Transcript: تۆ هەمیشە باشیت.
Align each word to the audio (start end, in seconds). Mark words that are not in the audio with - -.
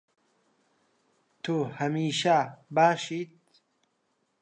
تۆ 1.43 1.55
هەمیشە 1.79 2.39
باشیت. 2.75 3.33